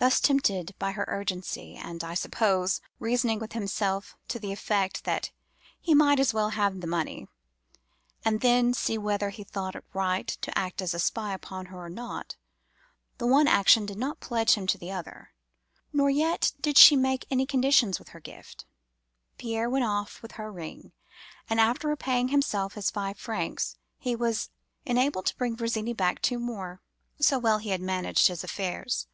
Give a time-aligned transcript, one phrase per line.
[0.00, 5.30] "Thus tempted by her urgency, and, I suppose, reasoning with himself to the effect that
[5.80, 7.28] he might as well have the money,
[8.24, 11.78] and then see whether he thought it right to act as a spy upon her
[11.84, 15.30] or not—the one action did not pledge him to the other,
[15.92, 20.90] nor yet did she make any conditions with her gift—Pierre went off with her ring;
[21.48, 24.50] and, after repaying himself his five francs, he was
[24.84, 26.80] enabled to bring Virginie back two more,
[27.20, 29.06] so well had he managed his affairs.